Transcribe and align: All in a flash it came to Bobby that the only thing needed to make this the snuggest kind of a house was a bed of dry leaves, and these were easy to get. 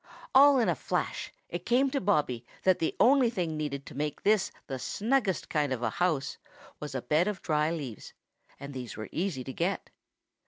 All 0.33 0.57
in 0.57 0.67
a 0.67 0.73
flash 0.73 1.31
it 1.47 1.63
came 1.63 1.91
to 1.91 2.01
Bobby 2.01 2.43
that 2.63 2.79
the 2.79 2.95
only 2.99 3.29
thing 3.29 3.55
needed 3.55 3.85
to 3.85 3.93
make 3.93 4.23
this 4.23 4.51
the 4.65 4.79
snuggest 4.79 5.47
kind 5.47 5.71
of 5.71 5.83
a 5.83 5.91
house 5.91 6.39
was 6.79 6.95
a 6.95 7.03
bed 7.03 7.27
of 7.27 7.43
dry 7.43 7.69
leaves, 7.69 8.13
and 8.59 8.73
these 8.73 8.97
were 8.97 9.09
easy 9.11 9.43
to 9.43 9.53
get. 9.53 9.91